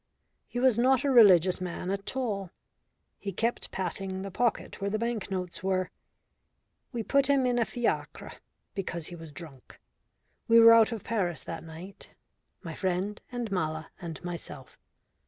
He 0.47 0.59
was 0.59 0.79
not 0.79 1.03
a 1.03 1.11
religious 1.11 1.61
man 1.61 1.91
at 1.91 2.15
all. 2.15 2.49
He 3.19 3.31
kept 3.31 3.69
patting 3.69 4.23
the 4.23 4.31
pocket 4.31 4.81
where 4.81 4.89
the 4.89 4.97
bank 4.97 5.29
notes 5.29 5.61
were. 5.61 5.91
We 6.91 7.03
put 7.03 7.27
him 7.27 7.45
in 7.45 7.59
a 7.59 7.65
fiacre, 7.65 8.31
because 8.73 9.05
he 9.09 9.15
was 9.15 9.31
drunk. 9.31 9.79
We 10.47 10.59
were 10.59 10.73
out 10.73 10.91
of 10.91 11.03
Paris 11.03 11.43
that 11.43 11.63
night 11.63 12.15
my 12.63 12.73
friend, 12.73 13.21
and 13.31 13.51
Mala, 13.51 13.91
and 14.01 14.23
myself. 14.23 14.75